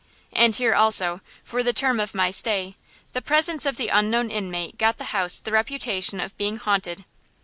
[0.33, 2.75] And here, also, for the term of my stay,
[3.13, 7.05] the presence of the unknown inmate got the house the reputation of being haunted.